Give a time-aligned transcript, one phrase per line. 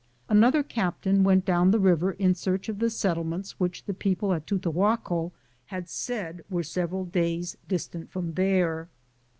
[0.27, 4.37] Another captain went down the river in: search of the settlements which the people 1
[4.37, 5.31] at Tutahaco
[5.67, 8.89] had said were several days dis tant from there.